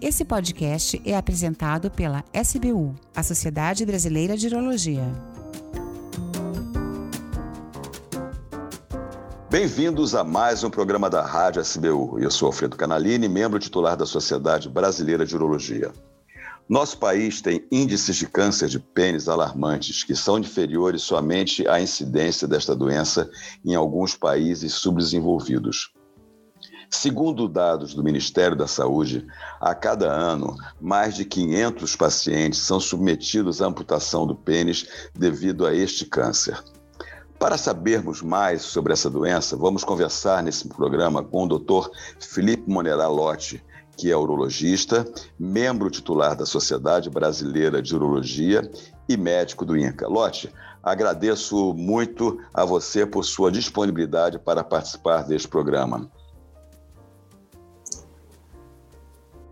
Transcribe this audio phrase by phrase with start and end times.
[0.00, 5.02] Esse podcast é apresentado pela SBU, a Sociedade Brasileira de Urologia.
[9.50, 12.20] Bem-vindos a mais um programa da Rádio SBU.
[12.20, 15.90] Eu sou Alfredo Canalini, membro titular da Sociedade Brasileira de Urologia.
[16.68, 22.46] Nosso país tem índices de câncer de pênis alarmantes, que são inferiores somente à incidência
[22.46, 23.28] desta doença
[23.64, 25.90] em alguns países subdesenvolvidos.
[26.90, 29.26] Segundo dados do Ministério da Saúde,
[29.60, 35.74] a cada ano, mais de 500 pacientes são submetidos à amputação do pênis devido a
[35.74, 36.58] este câncer.
[37.38, 41.90] Para sabermos mais sobre essa doença, vamos conversar nesse programa com o Dr.
[42.18, 43.62] Felipe Monerá Lotti,
[43.96, 45.06] que é urologista,
[45.38, 48.68] membro titular da Sociedade Brasileira de Urologia
[49.08, 50.08] e médico do INCA.
[50.08, 56.10] Lote, agradeço muito a você por sua disponibilidade para participar deste programa.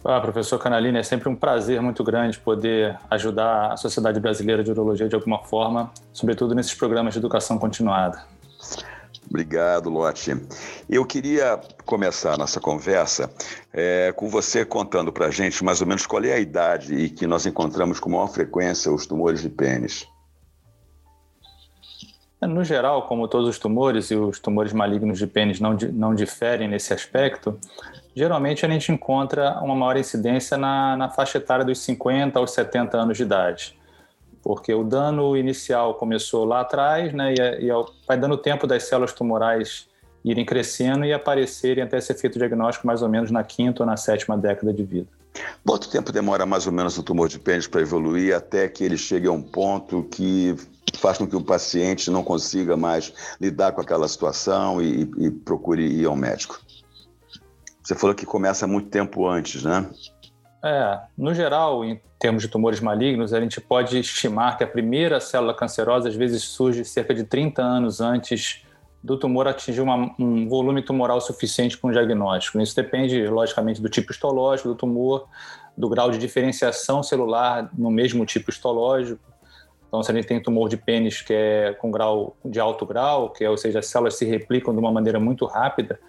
[0.08, 4.70] Ah, professor Canalini, é sempre um prazer muito grande poder ajudar a Sociedade Brasileira de
[4.70, 8.22] Urologia de alguma forma, sobretudo nesses programas de educação continuada.
[9.28, 10.30] Obrigado, Lotte.
[10.88, 13.28] Eu queria começar nossa conversa
[13.72, 17.10] é, com você contando para a gente mais ou menos qual é a idade e
[17.10, 20.06] que nós encontramos com maior frequência os tumores de pênis.
[22.40, 26.68] No geral, como todos os tumores, e os tumores malignos de pênis não, não diferem
[26.68, 27.58] nesse aspecto,
[28.16, 32.96] geralmente a gente encontra uma maior incidência na, na faixa etária dos 50 aos 70
[32.96, 33.76] anos de idade
[34.46, 37.68] porque o dano inicial começou lá atrás, né, e, e
[38.06, 39.88] vai dando tempo das células tumorais
[40.24, 43.86] irem crescendo e aparecerem até ser feito o diagnóstico mais ou menos na quinta ou
[43.86, 45.08] na sétima década de vida.
[45.66, 48.96] Quanto tempo demora mais ou menos o tumor de pênis para evoluir até que ele
[48.96, 50.54] chegue a um ponto que
[50.94, 55.84] faz com que o paciente não consiga mais lidar com aquela situação e, e procure
[55.84, 56.60] ir ao médico?
[57.86, 59.88] Você falou que começa muito tempo antes, né?
[60.64, 65.20] É, no geral, em termos de tumores malignos, a gente pode estimar que a primeira
[65.20, 68.64] célula cancerosa às vezes surge cerca de 30 anos antes
[69.00, 72.60] do tumor atingir uma, um volume tumoral suficiente para um diagnóstico.
[72.60, 75.28] Isso depende, logicamente, do tipo histológico do tumor,
[75.78, 79.22] do grau de diferenciação celular no mesmo tipo histológico.
[79.86, 83.30] Então, se a gente tem tumor de pênis que é com grau de alto grau,
[83.30, 86.00] que é, ou seja, as células se replicam de uma maneira muito rápida,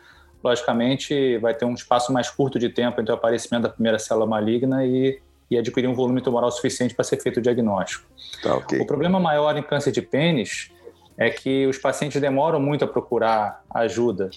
[0.47, 4.25] logicamente vai ter um espaço mais curto de tempo entre o aparecimento da primeira célula
[4.25, 5.19] maligna e,
[5.50, 8.06] e adquirir um volume tumoral suficiente para ser feito o diagnóstico.
[8.41, 8.80] Tá, okay.
[8.80, 10.72] O problema maior em câncer de pênis
[11.18, 14.30] é que os pacientes demoram muito a procurar ajuda.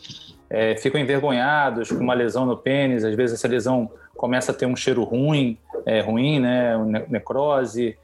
[0.49, 4.67] É, ficam envergonhados com uma lesão no pênis, às vezes essa lesão começa a ter
[4.67, 5.57] um cheiro ruim,
[5.87, 6.77] é, ruim, né,
[7.09, 7.97] necrose,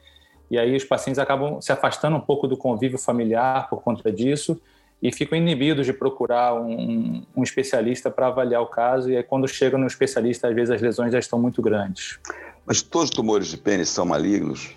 [0.50, 4.61] e aí os pacientes acabam se afastando um pouco do convívio familiar por conta disso,
[5.02, 9.10] e ficam inibidos de procurar um, um especialista para avaliar o caso.
[9.10, 12.18] E aí, quando chegam no especialista, às vezes as lesões já estão muito grandes.
[12.64, 14.74] Mas todos os tumores de pênis são malignos?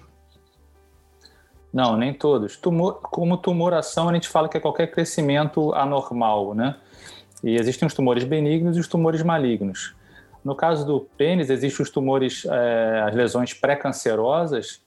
[1.71, 2.57] Não, nem todos.
[2.57, 6.75] Tumor, como tumoração, a gente fala que é qualquer crescimento anormal, né?
[7.43, 9.95] E existem os tumores benignos e os tumores malignos.
[10.43, 14.81] No caso do pênis, existem os tumores, é, as lesões pré-cancerosas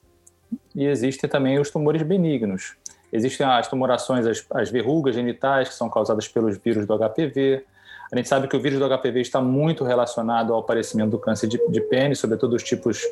[0.75, 2.76] e existem também os tumores benignos.
[3.12, 7.65] Existem as tumorações, as, as verrugas genitais, que são causadas pelos vírus do HPV.
[8.11, 11.47] A gente sabe que o vírus do HPV está muito relacionado ao aparecimento do câncer
[11.47, 13.03] de, de pênis, sobretudo os tipos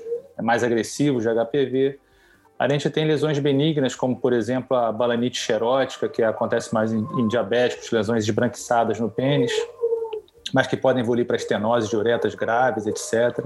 [0.43, 1.99] mais agressivos de HPV.
[2.59, 7.07] A gente tem lesões benignas, como, por exemplo, a balanite xerótica, que acontece mais em,
[7.19, 9.53] em diabéticos, lesões esbranquiçadas no pênis,
[10.53, 13.43] mas que podem evoluir para estenose de uretas graves, etc.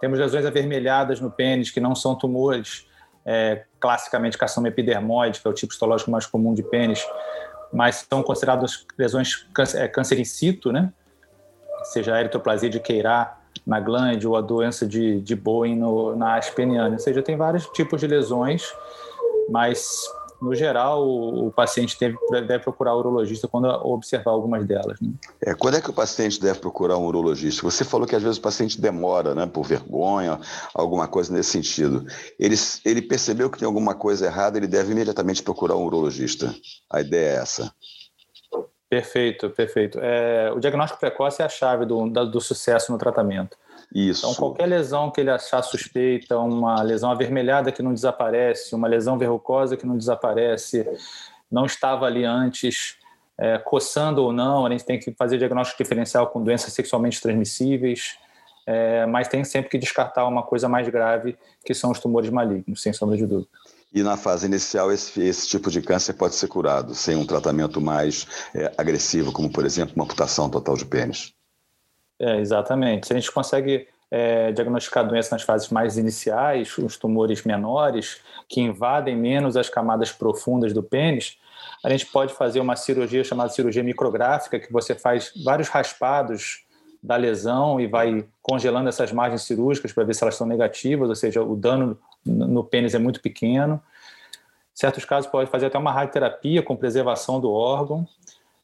[0.00, 2.87] Temos lesões avermelhadas no pênis, que não são tumores,
[3.30, 7.06] é, classicamente carcinoma epidermoide, que é o tipo histológico mais comum de pênis,
[7.70, 10.90] mas são consideradas lesões câncer, é, in situ, né?
[11.84, 16.36] seja a eritroplasia de Queirá na glande ou a doença de, de Bowen no, na
[16.36, 16.94] aspeniana.
[16.94, 18.64] Ou seja, tem vários tipos de lesões,
[19.50, 20.10] mas
[20.40, 25.00] no geral, o, o paciente deve, deve, procurar o urologista quando observar algumas delas.
[25.00, 25.10] Né?
[25.40, 27.62] É, quando é que o paciente deve procurar um urologista?
[27.62, 30.40] Você falou que às vezes o paciente demora, né, por vergonha,
[30.74, 32.06] alguma coisa nesse sentido.
[32.38, 36.54] Ele, ele percebeu que tem alguma coisa errada, ele deve imediatamente procurar um urologista.
[36.90, 37.72] A ideia é essa.
[38.88, 39.98] Perfeito, perfeito.
[40.00, 43.56] É, o diagnóstico precoce é a chave do, do sucesso no tratamento.
[43.94, 44.20] Isso.
[44.20, 49.16] Então, qualquer lesão que ele achar suspeita, uma lesão avermelhada que não desaparece, uma lesão
[49.16, 50.86] verrucosa que não desaparece,
[51.50, 52.96] não estava ali antes,
[53.38, 58.18] é, coçando ou não, a gente tem que fazer diagnóstico diferencial com doenças sexualmente transmissíveis,
[58.66, 62.82] é, mas tem sempre que descartar uma coisa mais grave, que são os tumores malignos,
[62.82, 63.48] sem sombra de dúvida.
[63.94, 67.80] E na fase inicial, esse, esse tipo de câncer pode ser curado sem um tratamento
[67.80, 71.32] mais é, agressivo, como, por exemplo, uma amputação total de pênis.
[72.18, 73.06] É, exatamente.
[73.06, 78.60] Se a gente consegue é, diagnosticar doença nas fases mais iniciais, os tumores menores, que
[78.60, 81.38] invadem menos as camadas profundas do pênis,
[81.84, 86.64] a gente pode fazer uma cirurgia chamada cirurgia micrográfica, que você faz vários raspados
[87.00, 91.14] da lesão e vai congelando essas margens cirúrgicas para ver se elas estão negativas, ou
[91.14, 93.80] seja, o dano no pênis é muito pequeno.
[94.74, 98.06] Em certos casos, pode fazer até uma radioterapia com preservação do órgão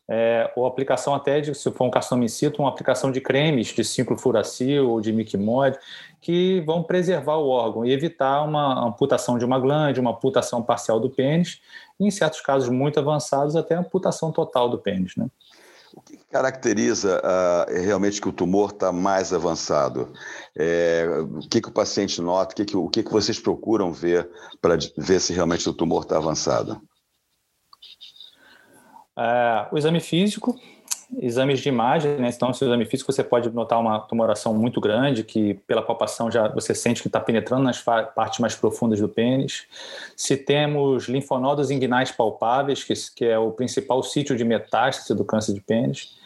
[0.09, 3.69] é, ou aplicação até de, se for um carcinoma in situ, uma aplicação de cremes
[3.69, 5.79] de ciclofuracil ou de miquimod,
[6.21, 11.01] que vão preservar o órgão e evitar uma amputação de uma glande, uma amputação parcial
[11.01, 11.61] do pênis,
[11.99, 15.17] e em certos casos muito avançados, até amputação total do pênis.
[15.17, 15.27] Né?
[15.95, 20.13] O que caracteriza uh, realmente que o tumor está mais avançado?
[20.57, 22.53] É, o que, que o paciente nota?
[22.53, 24.29] O que, que, o que, que vocês procuram ver
[24.61, 26.81] para ver se realmente o tumor está avançado?
[29.17, 30.59] É, o exame físico,
[31.21, 32.31] exames de imagem, né?
[32.35, 36.31] Então, se o exame físico você pode notar uma tumoração muito grande, que pela palpação
[36.31, 39.67] já você sente que está penetrando nas partes mais profundas do pênis.
[40.17, 45.55] Se temos linfonodos inguinais palpáveis, que, que é o principal sítio de metástase do câncer
[45.55, 46.17] de pênis.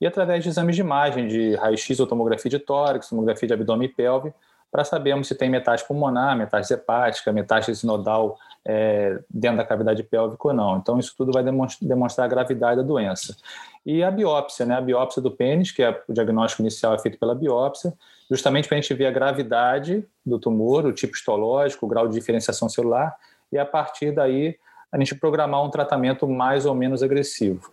[0.00, 3.86] E através de exames de imagem, de raio-x ou tomografia de tórax, tomografia de abdômen
[3.86, 4.32] e pelve,
[4.72, 10.48] para sabermos se tem metástase pulmonar, metástase hepática, metástase nodal é, dentro da cavidade pélvica
[10.48, 10.78] ou não.
[10.78, 11.44] Então, isso tudo vai
[11.80, 13.36] demonstrar a gravidade da doença.
[13.84, 14.74] E a biópsia, né?
[14.74, 17.92] A biópsia do pênis, que é o diagnóstico inicial é feito pela biópsia,
[18.30, 22.14] justamente para a gente ver a gravidade do tumor, o tipo histológico, o grau de
[22.14, 23.14] diferenciação celular,
[23.52, 24.56] e a partir daí
[24.90, 27.70] a gente programar um tratamento mais ou menos agressivo.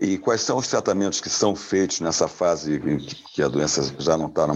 [0.00, 2.80] E quais são os tratamentos que são feitos nessa fase
[3.34, 4.46] que a doença já não está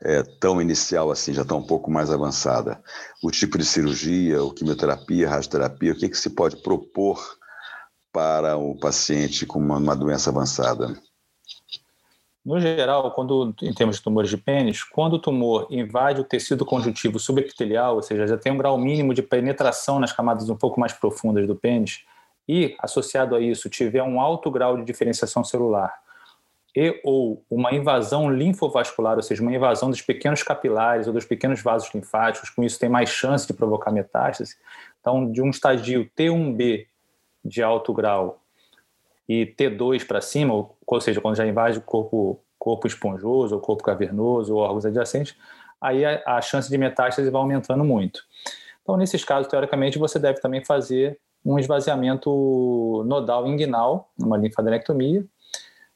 [0.00, 2.80] é, tão inicial assim, já está um pouco mais avançada?
[3.20, 7.18] O tipo de cirurgia, ou quimioterapia, radioterapia, o que, que se pode propor
[8.12, 10.96] para o paciente com uma, uma doença avançada?
[12.46, 16.64] No geral, quando em termos de tumores de pênis, quando o tumor invade o tecido
[16.64, 20.78] conjuntivo subepitelial, ou seja, já tem um grau mínimo de penetração nas camadas um pouco
[20.78, 22.04] mais profundas do pênis,
[22.48, 25.94] e, associado a isso, tiver um alto grau de diferenciação celular
[26.78, 31.60] e ou uma invasão linfovascular, ou seja, uma invasão dos pequenos capilares ou dos pequenos
[31.60, 34.56] vasos linfáticos, com isso tem mais chance de provocar metástase.
[35.00, 36.86] Então, de um estadio T1B
[37.44, 38.42] de alto grau
[39.28, 43.82] e T2 para cima, ou, seja, quando já invade o corpo, corpo esponjoso, ou corpo
[43.82, 45.36] cavernoso, ou órgãos adjacentes,
[45.80, 48.22] aí a, a chance de metástase vai aumentando muito.
[48.82, 51.18] Então, nesses casos, teoricamente, você deve também fazer
[51.48, 55.24] um esvaziamento nodal inguinal, uma linfadenectomia.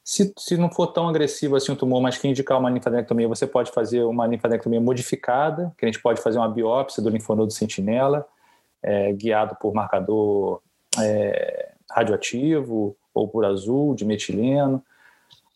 [0.02, 3.46] Se, se não for tão agressivo assim o tumor, mas que indicar uma linfadenectomia, você
[3.46, 8.26] pode fazer uma linfadenectomia modificada, que a gente pode fazer uma biópsia do linfonodo sentinela,
[8.82, 10.62] é, guiado por marcador
[10.98, 14.82] é, radioativo ou por azul, de metileno,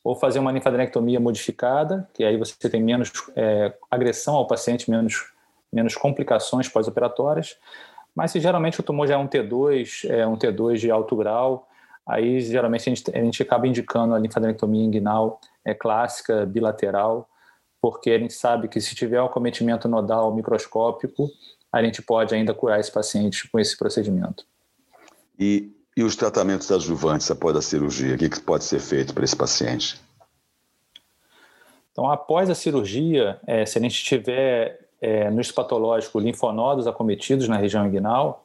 [0.05, 5.33] ou fazer uma linfadenectomia modificada, que aí você tem menos é, agressão ao paciente, menos,
[5.73, 7.57] menos complicações pós-operatórias.
[8.17, 11.69] Mas se geralmente o tumor já é um T2, é um T2 de alto grau,
[12.07, 17.29] aí geralmente a gente, a gente acaba indicando a linfadenectomia inguinal é clássica, bilateral,
[17.79, 21.29] porque a gente sabe que se tiver um acometimento nodal microscópico,
[21.71, 24.47] a gente pode ainda curar esse paciente com esse procedimento.
[25.39, 29.25] E, e os tratamentos adjuvantes após a cirurgia, o que, que pode ser feito para
[29.25, 30.01] esse paciente?
[31.93, 37.57] Então, após a cirurgia, é, se a gente tiver é, no histopatológico linfonodos acometidos na
[37.57, 38.45] região inguinal,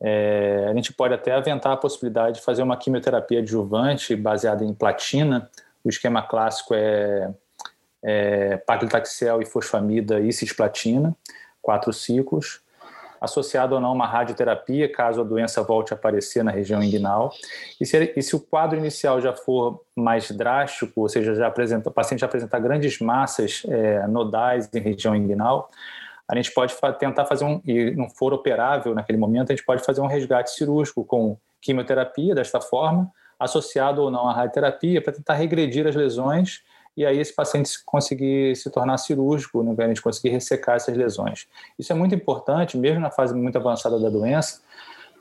[0.00, 4.74] é, a gente pode até aventar a possibilidade de fazer uma quimioterapia adjuvante baseada em
[4.74, 5.48] platina.
[5.84, 7.32] O esquema clássico é,
[8.02, 11.16] é paclitaxel e fosfamida e cisplatina,
[11.60, 12.60] quatro ciclos
[13.22, 17.32] associado ou não a uma radioterapia, caso a doença volte a aparecer na região inguinal.
[17.80, 21.88] E se, e se o quadro inicial já for mais drástico, ou seja, já apresenta,
[21.88, 25.70] o paciente já apresentar grandes massas é, nodais em região inguinal,
[26.28, 29.84] a gente pode tentar fazer um, e não for operável naquele momento, a gente pode
[29.84, 35.34] fazer um resgate cirúrgico com quimioterapia desta forma, associado ou não à radioterapia, para tentar
[35.34, 36.60] regredir as lesões
[36.96, 41.46] e aí esse paciente conseguir se tornar cirúrgico, né, a gente conseguir ressecar essas lesões.
[41.78, 44.60] Isso é muito importante, mesmo na fase muito avançada da doença,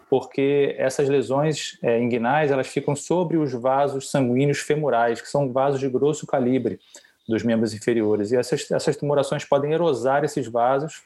[0.09, 5.79] porque essas lesões é, inguinais elas ficam sobre os vasos sanguíneos femorais, que são vasos
[5.79, 6.79] de grosso calibre
[7.27, 8.31] dos membros inferiores.
[8.31, 11.03] E essas, essas tumorações podem erosar esses vasos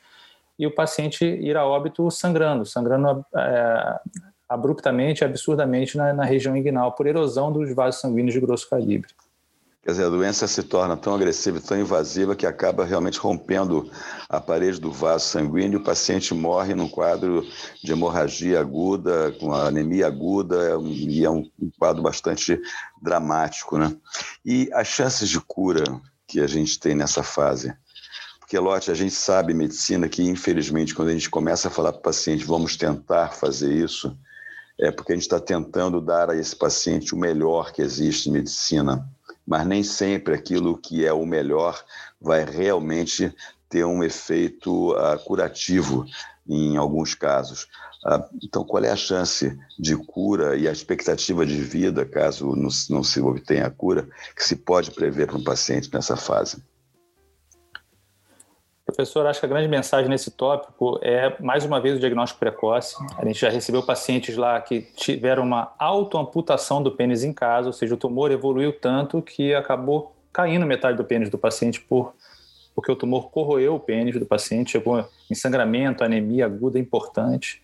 [0.57, 3.99] e o paciente ir a óbito sangrando, sangrando é,
[4.49, 9.13] abruptamente, absurdamente na, na região inguinal, por erosão dos vasos sanguíneos de grosso calibre.
[9.85, 13.87] Quer dizer, a doença se torna tão agressiva, tão invasiva, que acaba realmente rompendo
[14.27, 17.45] a parede do vaso sanguíneo e o paciente morre num quadro
[17.83, 22.59] de hemorragia aguda, com anemia aguda, e é um quadro bastante
[22.99, 23.77] dramático.
[23.77, 23.95] Né?
[24.43, 25.83] E as chances de cura
[26.27, 27.71] que a gente tem nessa fase.
[28.39, 31.99] Porque, Lotte, a gente sabe, medicina, que infelizmente, quando a gente começa a falar para
[31.99, 34.17] o paciente, vamos tentar fazer isso,
[34.79, 38.33] é porque a gente está tentando dar a esse paciente o melhor que existe em
[38.33, 39.07] medicina.
[39.45, 41.83] Mas nem sempre aquilo que é o melhor
[42.19, 43.33] vai realmente
[43.69, 46.05] ter um efeito uh, curativo
[46.47, 47.67] em alguns casos.
[48.05, 53.03] Uh, então, qual é a chance de cura e a expectativa de vida, caso não
[53.03, 56.63] se obtenha a cura, que se pode prever para um paciente nessa fase?
[58.95, 62.95] Professor, acho que a grande mensagem nesse tópico é, mais uma vez, o diagnóstico precoce.
[63.17, 67.73] A gente já recebeu pacientes lá que tiveram uma autoamputação do pênis em casa, ou
[67.73, 72.13] seja, o tumor evoluiu tanto que acabou caindo metade do pênis do paciente por
[72.73, 77.63] porque o tumor corroeu o pênis do paciente, chegou em sangramento, anemia aguda importante.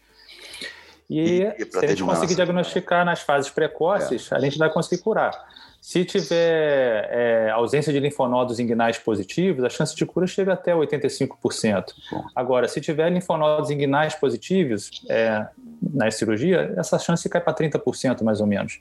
[1.11, 4.35] E, e se a gente conseguir diagnosticar nas fases precoces, é.
[4.35, 5.45] a gente vai conseguir curar.
[5.81, 11.85] Se tiver é, ausência de linfonodos inguinais positivos, a chance de cura chega até 85%.
[12.11, 12.23] Bom.
[12.33, 15.47] Agora, se tiver linfonodos inguinais positivos é,
[15.81, 18.79] na cirurgia, essa chance cai para 30% mais ou menos.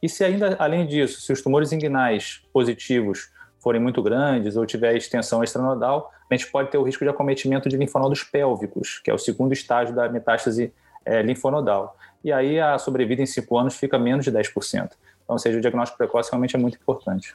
[0.00, 4.94] E se ainda, além disso, se os tumores inguinais positivos forem muito grandes ou tiver
[4.94, 9.14] extensão extranodal, a gente pode ter o risco de acometimento de linfonodos pélvicos, que é
[9.14, 10.72] o segundo estágio da metástase
[11.04, 11.96] é, linfonodal.
[12.24, 14.52] E aí a sobrevida em 5 anos fica menos de 10%.
[14.74, 14.94] Então,
[15.28, 17.34] ou seja, o diagnóstico precoce realmente é muito importante.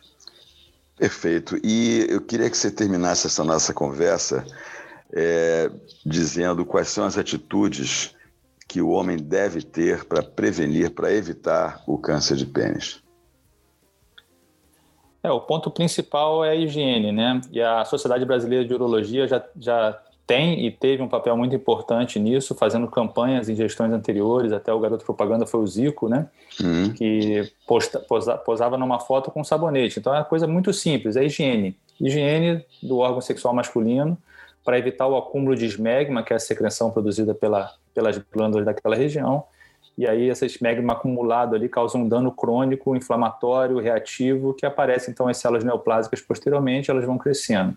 [0.95, 1.57] Perfeito.
[1.63, 4.45] E eu queria que você terminasse essa nossa conversa
[5.13, 5.69] é,
[6.05, 8.15] dizendo quais são as atitudes
[8.67, 13.01] que o homem deve ter para prevenir, para evitar o câncer de pênis.
[15.23, 17.41] É, o ponto principal é a higiene, né?
[17.51, 22.19] E a Sociedade Brasileira de Urologia já, já tem e teve um papel muito importante
[22.19, 26.27] nisso, fazendo campanhas em gestões anteriores, até o garoto propaganda foi o Zico, né?
[26.61, 26.93] Uhum.
[26.93, 29.99] Que posta, posa, posava numa foto com sabonete.
[29.99, 31.77] Então é uma coisa muito simples, é higiene.
[31.99, 34.17] Higiene do órgão sexual masculino
[34.65, 38.97] para evitar o acúmulo de esmegma, que é a secreção produzida pela, pelas glândulas daquela
[38.97, 39.45] região.
[39.97, 45.27] E aí esse esmegma acumulado ali causa um dano crônico, inflamatório, reativo, que aparece então
[45.27, 47.75] as células neoplásicas posteriormente, elas vão crescendo.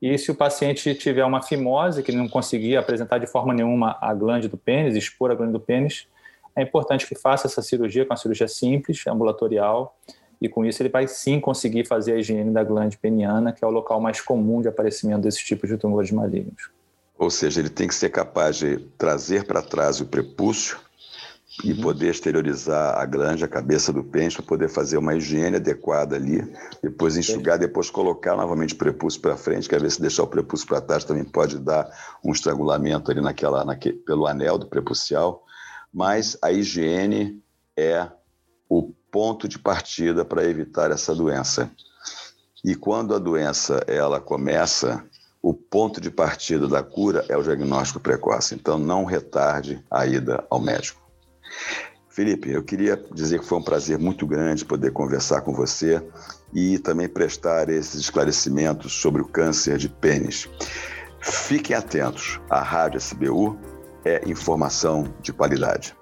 [0.00, 4.14] E se o paciente tiver uma fimose, que não conseguir apresentar de forma nenhuma a
[4.14, 6.06] glande do pênis, expor a glande do pênis,
[6.54, 9.96] é importante que faça essa cirurgia com uma cirurgia simples, ambulatorial,
[10.40, 13.66] e com isso ele vai sim conseguir fazer a higiene da glande peniana, que é
[13.66, 16.70] o local mais comum de aparecimento desses tipos de tumores malignos.
[17.18, 20.78] Ou seja, ele tem que ser capaz de trazer para trás o prepúcio,
[21.64, 21.80] e uhum.
[21.80, 26.46] poder exteriorizar a glande, a cabeça do pênis, para poder fazer uma higiene adequada ali,
[26.82, 30.28] depois enxugar, depois colocar novamente o prepúcio para frente, que às vezes se deixar o
[30.28, 31.90] prepúcio para trás também pode dar
[32.24, 35.44] um estrangulamento ali naquela, naquele, pelo anel do prepucial,
[35.92, 37.42] mas a higiene
[37.76, 38.08] é
[38.68, 41.70] o ponto de partida para evitar essa doença.
[42.64, 45.04] E quando a doença ela começa,
[45.40, 48.54] o ponto de partida da cura é o diagnóstico precoce.
[48.54, 51.07] Então não retarde a ida ao médico.
[52.08, 56.02] Felipe, eu queria dizer que foi um prazer muito grande poder conversar com você
[56.52, 60.48] e também prestar esses esclarecimentos sobre o câncer de pênis.
[61.20, 63.58] Fiquem atentos, a Rádio SBU
[64.04, 65.97] é informação de qualidade.